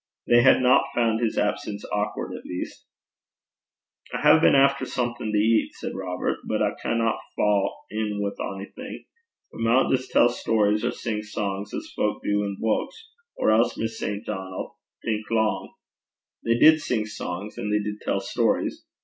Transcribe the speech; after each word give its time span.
They 0.25 0.41
had 0.41 0.63
not 0.63 0.85
found 0.95 1.19
his 1.19 1.37
absence 1.37 1.85
awkward 1.93 2.33
at 2.35 2.43
least. 2.43 2.87
'I 4.11 4.21
hae 4.23 4.39
been 4.39 4.55
efter 4.55 4.83
something 4.83 5.31
to 5.31 5.37
eat,' 5.37 5.75
said 5.75 5.93
Robert; 5.93 6.39
'but 6.43 6.59
I 6.59 6.71
canna 6.81 7.11
fa' 7.35 7.67
in 7.91 8.19
wi' 8.19 8.31
onything. 8.43 9.05
We 9.53 9.61
maun 9.63 9.91
jist 9.95 10.09
tell 10.11 10.29
stories 10.29 10.83
or 10.83 10.89
sing 10.89 11.21
sangs, 11.21 11.71
as 11.75 11.93
fowk 11.95 12.23
do 12.23 12.43
in 12.45 12.57
buiks, 12.59 12.95
or 13.37 13.51
else 13.51 13.77
Miss 13.77 13.99
St. 13.99 14.25
John 14.25 14.51
'ill 14.51 14.75
think 15.05 15.29
lang.' 15.29 15.69
They 16.43 16.57
did 16.57 16.81
sing 16.81 17.05
songs, 17.05 17.59
and 17.59 17.71
they 17.71 17.77
did 17.77 18.01
tell 18.01 18.21
stories. 18.21 18.83